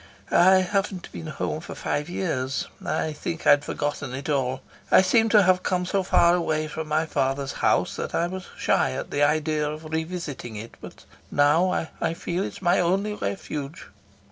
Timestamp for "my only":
12.63-13.13